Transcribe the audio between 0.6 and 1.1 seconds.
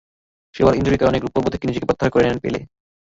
ইনজুরির